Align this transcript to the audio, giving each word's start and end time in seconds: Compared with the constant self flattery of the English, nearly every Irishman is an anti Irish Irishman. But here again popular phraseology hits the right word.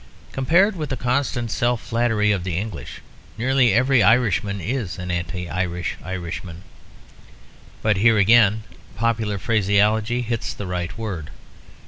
Compared 0.31 0.75
with 0.75 0.89
the 0.89 0.97
constant 0.97 1.51
self 1.51 1.79
flattery 1.79 2.31
of 2.31 2.43
the 2.43 2.57
English, 2.57 3.01
nearly 3.37 3.71
every 3.71 4.01
Irishman 4.01 4.59
is 4.59 4.97
an 4.97 5.11
anti 5.11 5.47
Irish 5.47 5.95
Irishman. 6.03 6.63
But 7.83 7.97
here 7.97 8.17
again 8.17 8.63
popular 8.95 9.37
phraseology 9.37 10.23
hits 10.23 10.55
the 10.55 10.65
right 10.65 10.97
word. 10.97 11.29